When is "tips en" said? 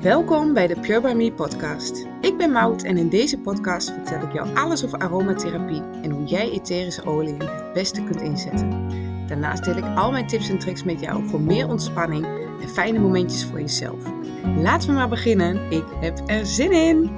10.26-10.58